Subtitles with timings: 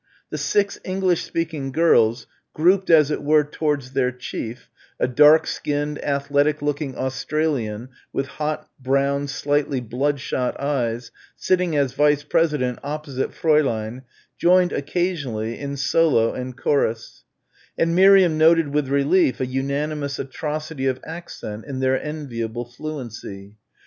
[0.31, 4.67] The six English speaking girls, grouped as it were towards their chief,
[4.99, 11.93] a dark skinned, athletic looking Australian with hot, brown, slightly blood shot eyes sitting as
[11.93, 14.01] vice president opposite Fräulein,
[14.39, 17.23] joined occasionally, in solo and chorus,
[17.77, 23.53] and Miriam noted with relief a unanimous atrocity of accent in their enviable fluency.